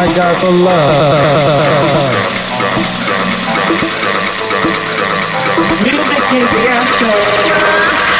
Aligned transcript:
I 0.00 0.12
got 0.14 0.40
the 0.40 0.50
love. 0.50 2.37
Anything 6.30 6.66
else? 6.66 6.98
So, 6.98 7.06
uh, 7.08 8.17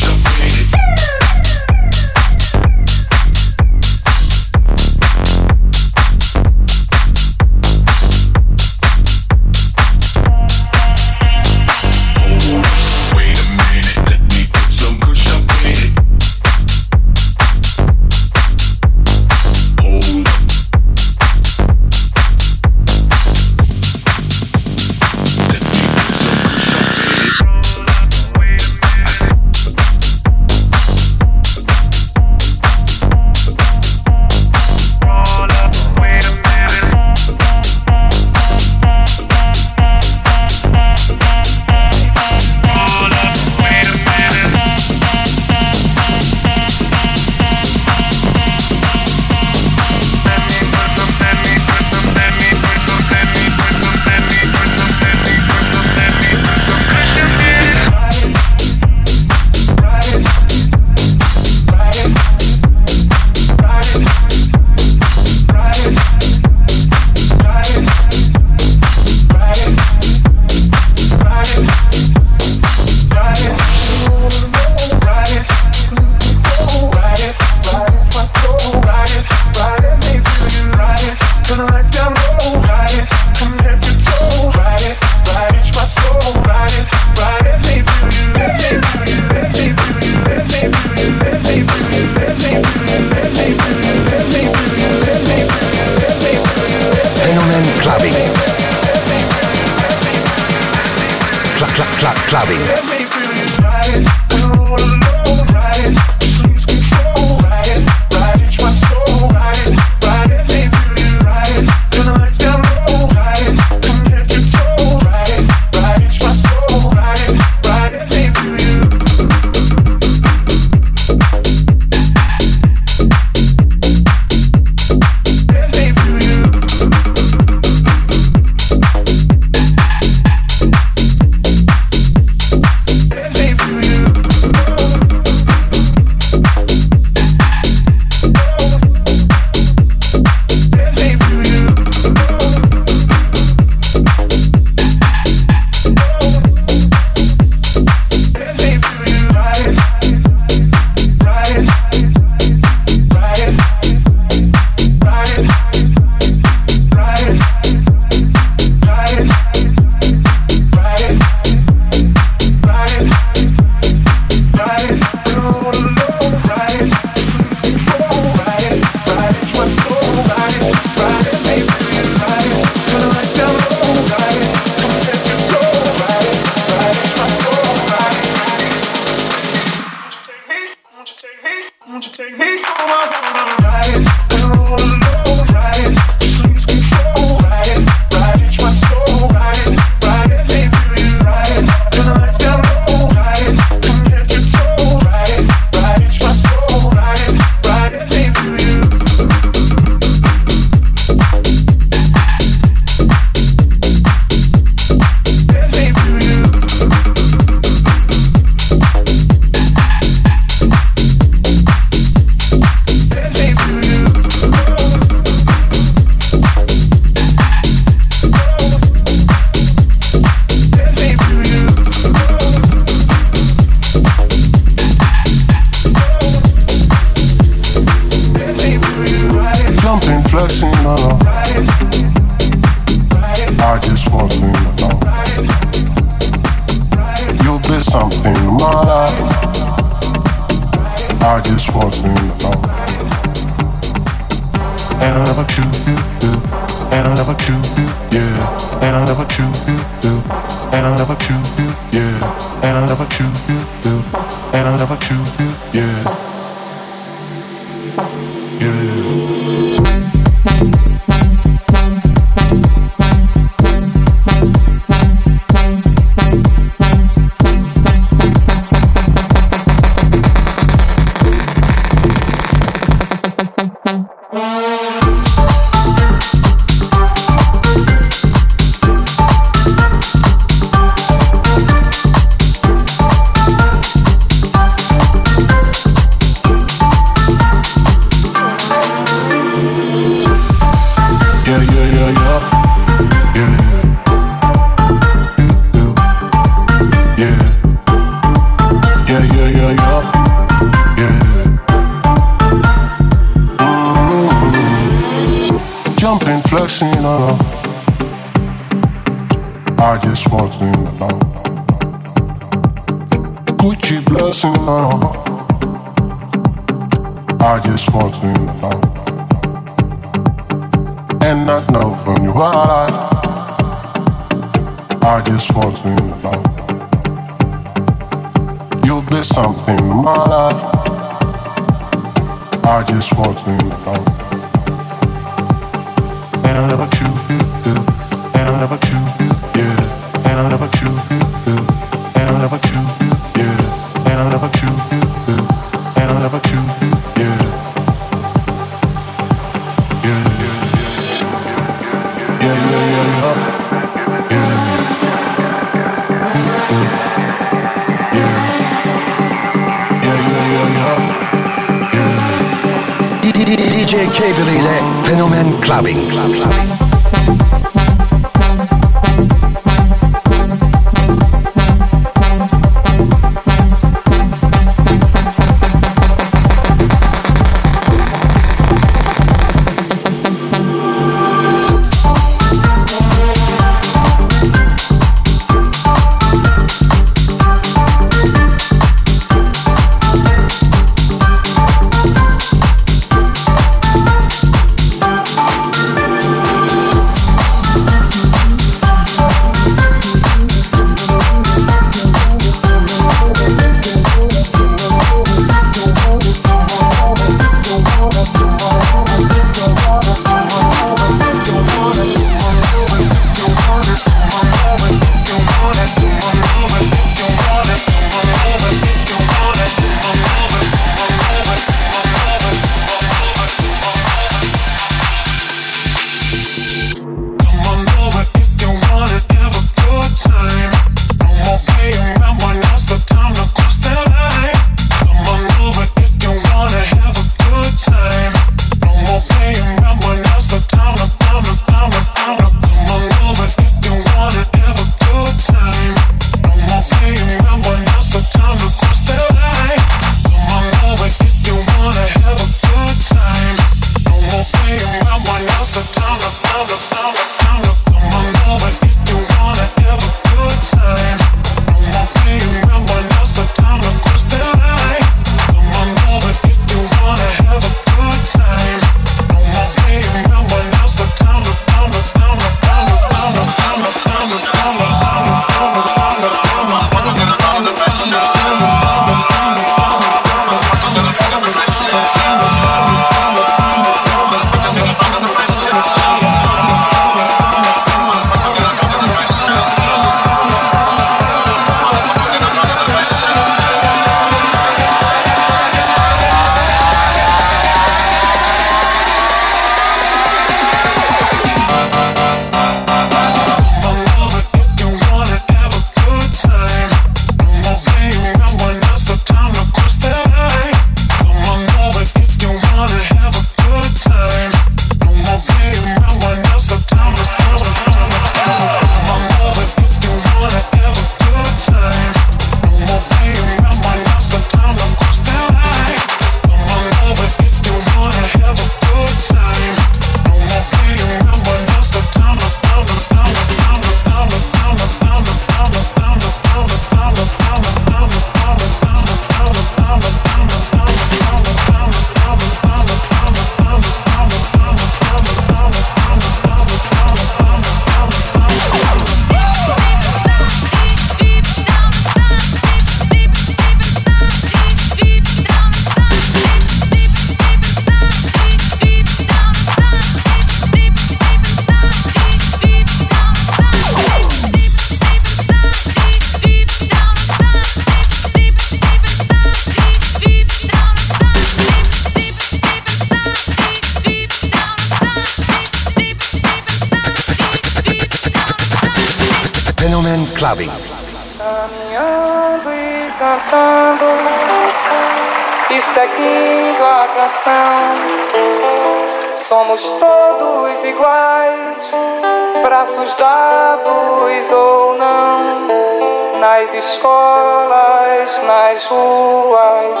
Escolas, 597.54 598.42
nas 598.42 598.86
ruas, 598.86 600.00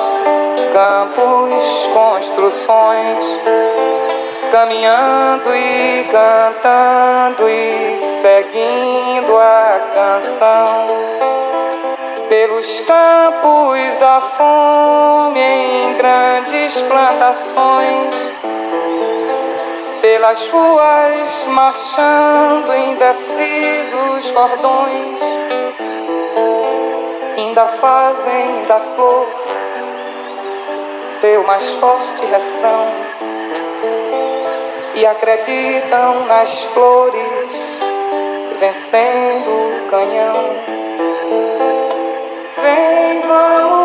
campos, 0.72 1.88
construções 1.92 3.26
caminhando 4.50 5.54
e 5.54 6.04
cantando 6.10 7.48
e 7.48 7.96
seguindo 7.98 9.36
a 9.36 9.80
canção. 9.94 10.86
Pelos 12.28 12.80
campos 12.80 14.02
a 14.02 14.20
fome 14.36 15.40
em 15.40 15.94
grandes 15.94 16.80
plantações, 16.82 18.14
pelas 20.00 20.48
ruas 20.48 21.46
marchando 21.48 22.74
indecisos 22.76 24.32
cordões, 24.32 25.43
ainda 27.54 27.68
fazem 27.68 28.64
da 28.66 28.80
flor 28.80 29.28
seu 31.04 31.44
mais 31.44 31.70
forte 31.76 32.24
refrão 32.24 32.86
e 34.96 35.06
acreditam 35.06 36.26
nas 36.26 36.64
flores 36.64 37.78
vencendo 38.58 39.50
o 39.50 39.88
canhão. 39.88 40.44
Vem, 42.60 43.20
vamos 43.20 43.83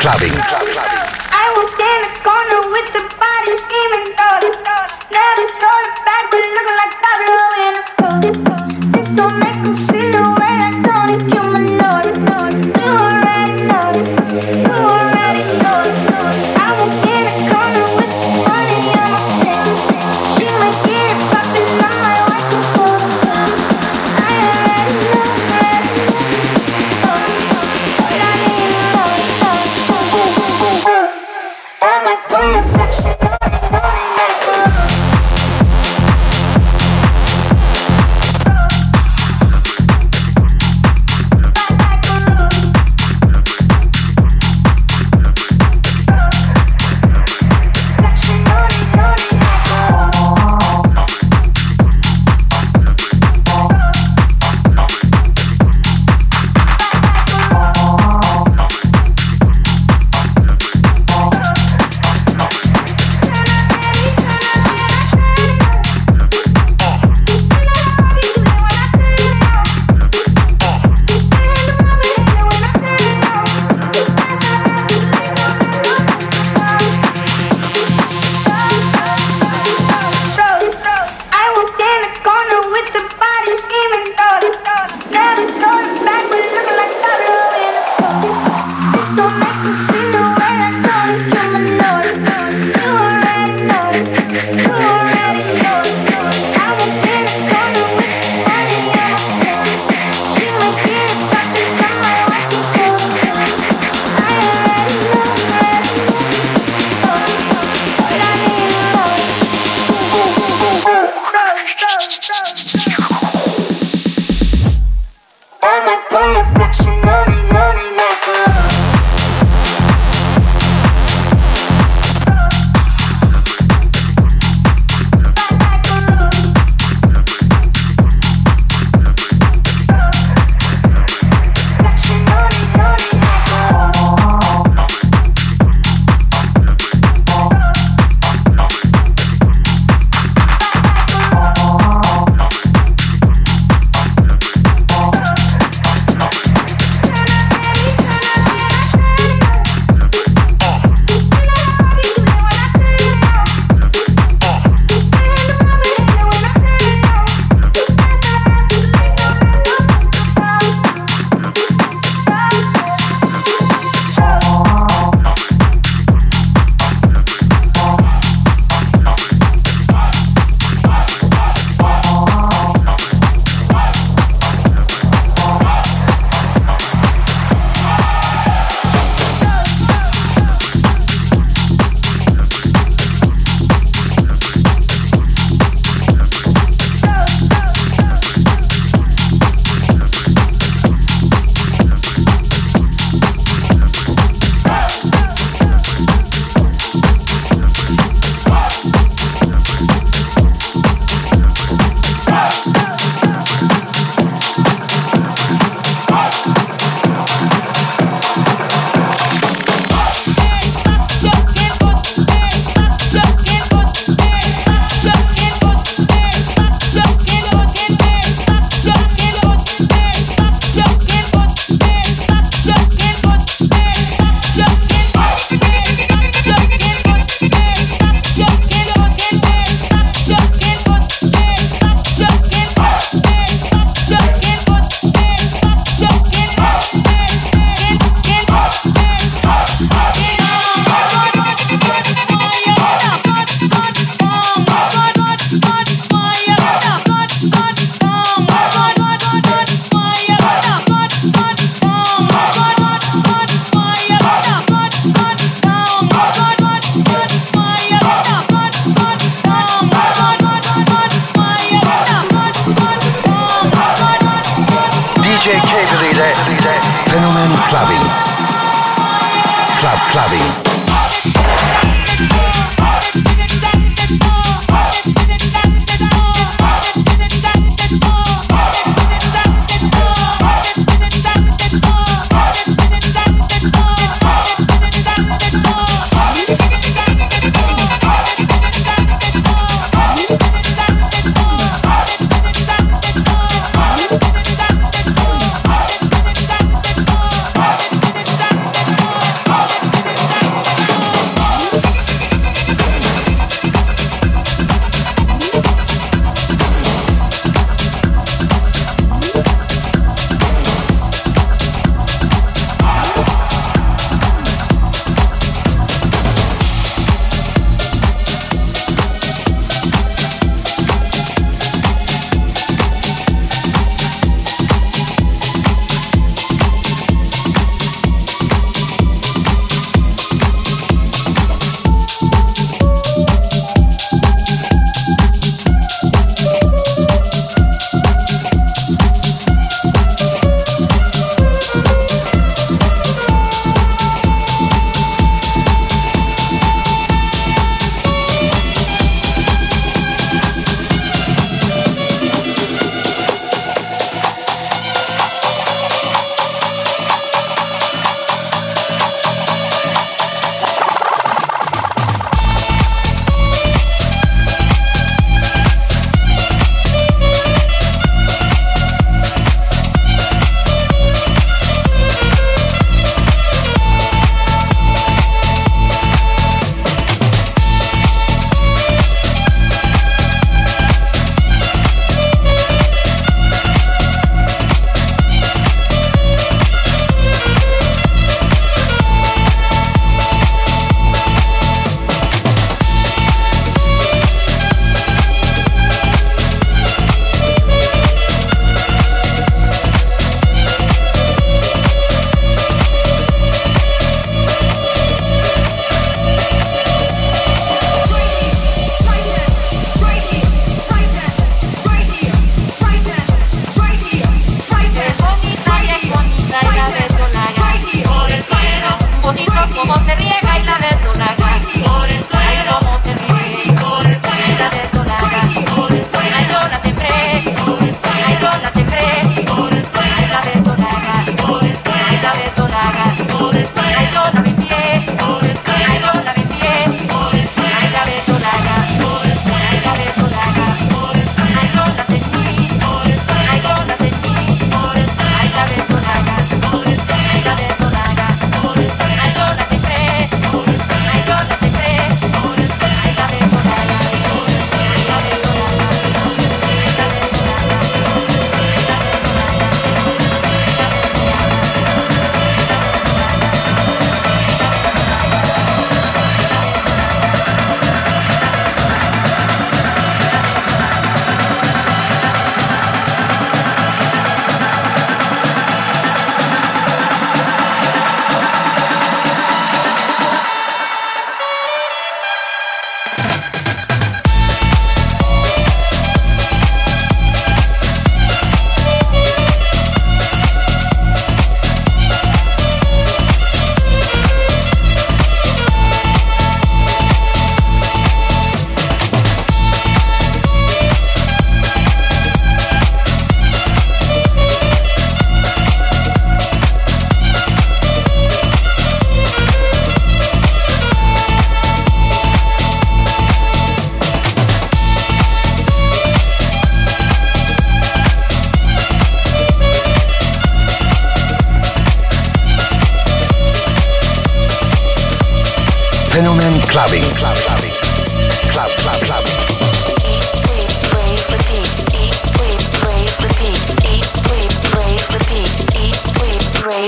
Clubbing. 0.00 0.59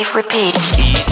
Repeat. 0.02 1.11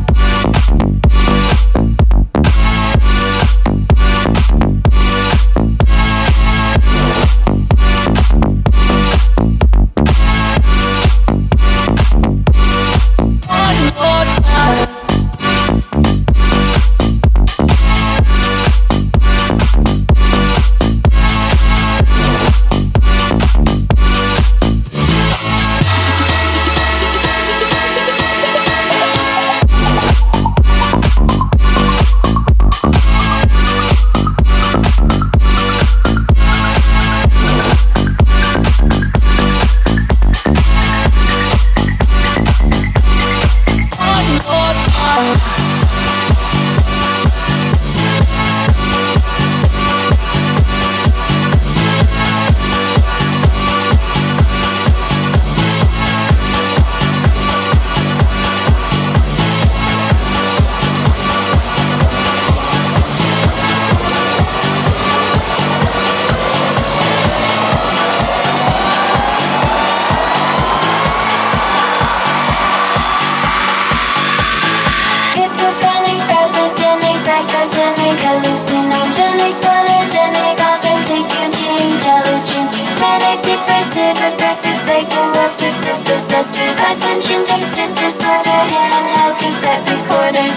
Psycho, 84.85 85.21
obsessive, 85.45 85.99
possessive, 86.05 86.75
attention 86.89 87.43
deficit 87.45 87.89
disorder, 87.95 88.61
handheld 88.73 89.37
cassette 89.37 89.83
recorder. 89.89 90.51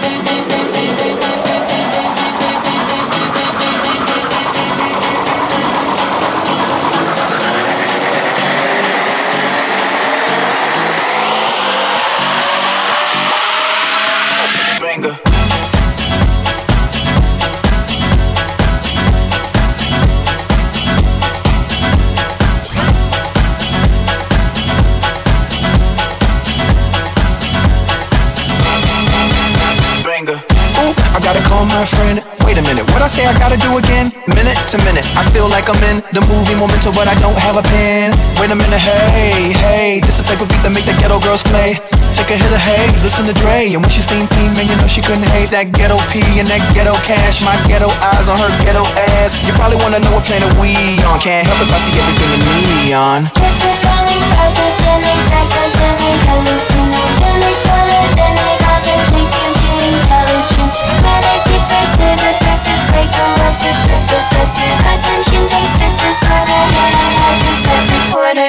I 33.55 33.57
I 33.57 33.63
gotta 33.63 33.71
do 33.71 33.79
again? 33.79 34.07
Minute 34.35 34.59
to 34.67 34.77
minute, 34.83 35.07
I 35.15 35.23
feel 35.31 35.47
like 35.47 35.71
I'm 35.71 35.79
in 35.87 36.03
the 36.11 36.19
movie 36.27 36.59
Memento, 36.59 36.91
but 36.91 37.07
I 37.07 37.15
don't 37.23 37.39
have 37.39 37.55
a 37.55 37.63
pen. 37.63 38.11
Wait 38.35 38.51
a 38.51 38.57
minute, 38.57 38.83
hey, 38.83 39.55
hey, 39.63 40.03
this 40.03 40.19
the 40.19 40.27
type 40.27 40.43
of 40.43 40.51
beat 40.51 40.59
that 40.67 40.75
make 40.75 40.83
the 40.83 40.91
ghetto 40.99 41.23
girls 41.23 41.39
play. 41.39 41.79
Take 42.11 42.35
a 42.35 42.37
hit 42.37 42.51
of 42.51 42.59
haze, 42.59 42.99
listen 42.99 43.23
to 43.31 43.35
Dre, 43.39 43.71
and 43.71 43.79
when 43.79 43.87
she 43.87 44.03
seen 44.03 44.27
Theme, 44.35 44.51
man, 44.59 44.67
you 44.67 44.75
know 44.75 44.91
she 44.91 44.99
couldn't 44.99 45.31
hate 45.31 45.55
that 45.55 45.71
ghetto 45.71 45.95
P 46.11 46.19
and 46.35 46.51
that 46.51 46.59
ghetto 46.75 46.99
cash. 47.07 47.39
My 47.47 47.55
ghetto 47.63 47.87
eyes 48.03 48.27
on 48.27 48.35
her 48.35 48.51
ghetto 48.67 48.83
ass. 49.23 49.47
You 49.47 49.55
probably 49.55 49.79
wanna 49.79 50.03
know 50.03 50.11
what 50.11 50.27
planet 50.27 50.51
we 50.59 50.75
on. 51.07 51.23
Can't 51.23 51.47
help 51.47 51.63
if 51.63 51.71
I 51.71 51.79
see 51.79 51.95
everything 51.95 52.35
in 52.35 52.41
neon. 52.43 53.23
Schizophrenic, 53.39 54.19
pathogenic, 54.35 55.19
psychogenic, 55.31 56.19
hallucinogenic, 56.27 57.55
polygenic, 57.71 58.59
authentic, 58.67 59.31
intelligent, 59.31 60.75
manic, 60.75 60.75
depressive, 60.75 61.24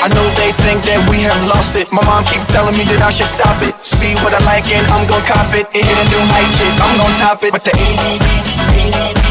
I 0.07 0.09
know 0.15 0.23
they 0.39 0.53
think 0.63 0.87
that 0.87 1.03
we 1.11 1.27
have 1.27 1.35
lost 1.51 1.75
it. 1.75 1.91
My 1.91 1.99
mom 2.07 2.23
keep 2.25 2.43
telling 2.47 2.79
me 2.79 2.85
that 2.95 3.03
I 3.03 3.11
should 3.11 3.27
stop 3.27 3.59
it. 3.63 3.75
See 3.83 4.15
what 4.23 4.31
I 4.35 4.41
like 4.47 4.63
and 4.71 4.87
I'm 4.95 5.03
gon' 5.11 5.23
cop 5.27 5.51
it. 5.51 5.67
It 5.75 5.83
hit 5.83 5.99
a 5.99 6.07
new 6.07 6.23
height, 6.31 6.47
shit. 6.55 6.71
I'm 6.79 6.95
gon' 6.95 7.11
top 7.19 7.43
it. 7.43 7.51
But 7.51 7.65
the 7.67 7.75
ADD, 7.75 8.31
ADD, 8.87 9.27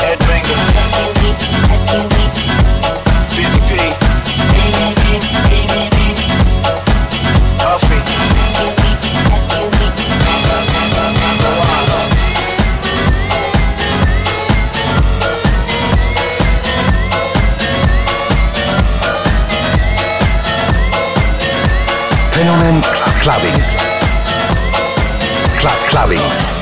Headbanger. 0.00 0.56
SUV, 0.80 1.36
SUV, 1.76 2.29
Fenomen 22.50 22.82
Clubbing. 23.20 23.62
Club 25.56 25.78
Clubbing. 25.88 26.59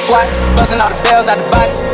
SWAT. 0.09 0.33
Busting 0.57 0.81
all 0.81 0.89
the 0.89 1.03
bells 1.03 1.27
out 1.27 1.37
the 1.37 1.49
box. 1.51 1.88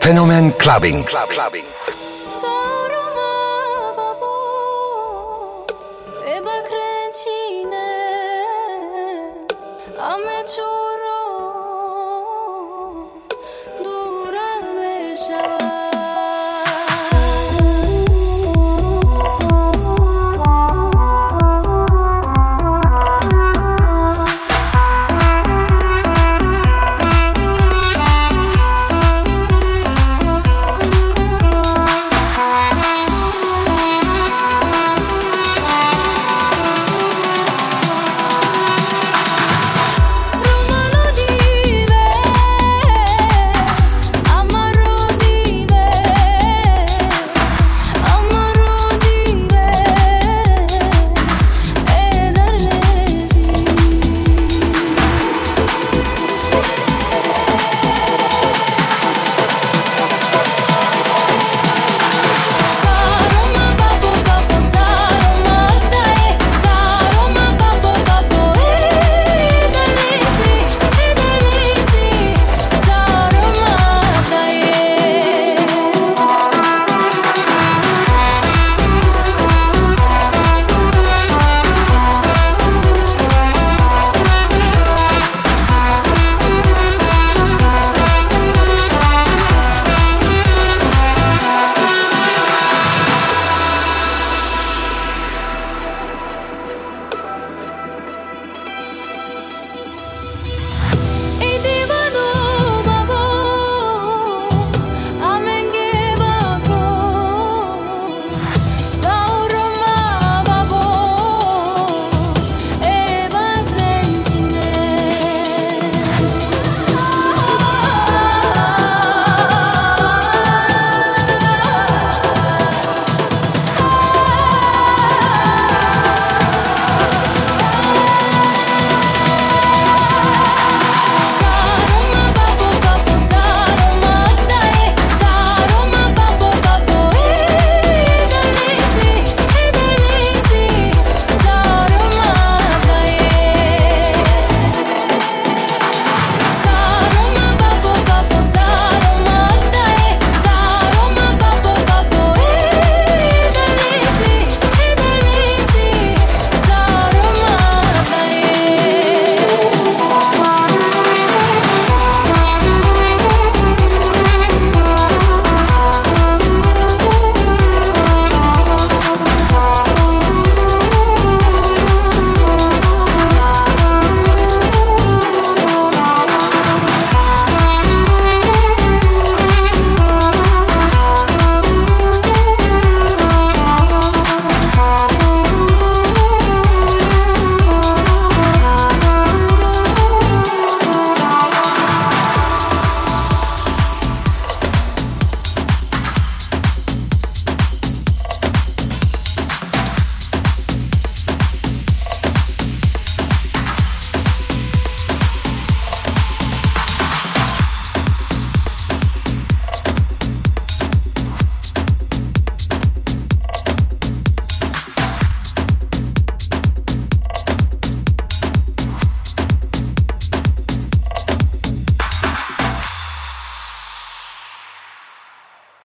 Ile 0.00 0.12
Fenomen 0.12 0.52
Clubbing. 0.52 1.04
Club, 1.04 1.28
clubbing. 1.28 1.64
Sorma 2.26 2.89